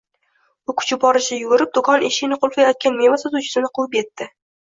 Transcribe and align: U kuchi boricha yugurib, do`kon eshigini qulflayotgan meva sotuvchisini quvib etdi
U 0.71 0.73
kuchi 0.79 0.95
boricha 1.03 1.37
yugurib, 1.41 1.69
do`kon 1.75 2.07
eshigini 2.09 2.39
qulflayotgan 2.45 2.97
meva 3.03 3.19
sotuvchisini 3.25 3.73
quvib 3.79 4.01
etdi 4.03 4.31